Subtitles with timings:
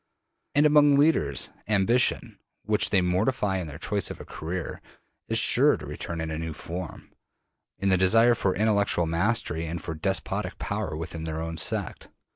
[0.55, 4.81] And among leaders, ambition, which they mortify in their choice of a career,
[5.27, 7.11] is sure to return in a new form:
[7.77, 12.09] in the desire for intellectual mastery and for despotic power within their own sect.